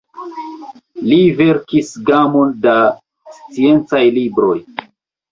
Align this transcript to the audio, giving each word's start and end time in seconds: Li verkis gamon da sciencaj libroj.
Li 1.09 1.17
verkis 1.41 1.91
gamon 2.07 2.55
da 2.63 2.73
sciencaj 3.35 4.01
libroj. 4.17 4.55